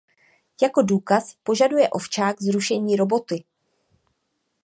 Jako 0.61 0.81
důkaz 0.81 1.35
požaduje 1.43 1.89
ovčák 1.89 2.41
zrušení 2.41 2.95
roboty. 2.95 3.43